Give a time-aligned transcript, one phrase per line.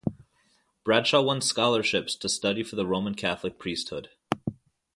[0.83, 4.09] Bradshaw won scholarships to study for the Roman Catholic priesthood.